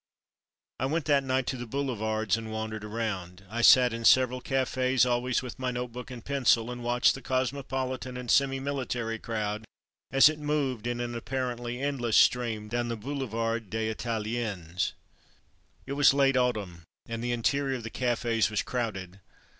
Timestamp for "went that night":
0.87-1.45